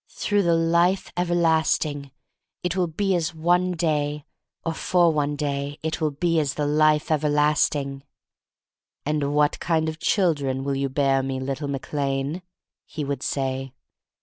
"Through 0.09 0.41
the 0.41 0.55
life 0.55 1.11
everlasting— 1.15 2.09
it 2.63 2.75
will 2.75 2.87
be 2.87 3.13
as 3.13 3.35
one 3.35 3.73
day; 3.73 4.25
or 4.65 4.73
for 4.73 5.13
one 5.13 5.35
day— 5.35 5.77
it 5.83 6.01
will 6.01 6.09
be 6.09 6.39
as 6.39 6.55
the 6.55 6.65
life 6.65 7.11
everlasting." 7.11 8.01
"And 9.05 9.35
what 9.35 9.59
kind 9.59 9.87
of 9.87 9.99
children 9.99 10.63
will 10.63 10.73
you 10.75 10.89
bear 10.89 11.21
me, 11.21 11.39
little 11.39 11.67
Mac 11.67 11.93
Lane?" 11.93 12.41
he 12.87 13.03
would 13.03 13.21
say. 13.21 13.73